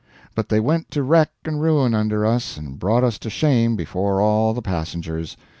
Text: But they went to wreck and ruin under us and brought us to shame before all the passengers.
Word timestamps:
But 0.33 0.49
they 0.49 0.59
went 0.59 0.89
to 0.89 1.03
wreck 1.03 1.29
and 1.45 1.61
ruin 1.61 1.93
under 1.93 2.25
us 2.25 2.57
and 2.57 2.79
brought 2.79 3.03
us 3.03 3.19
to 3.19 3.29
shame 3.29 3.75
before 3.75 4.19
all 4.19 4.51
the 4.55 4.61
passengers. 4.63 5.37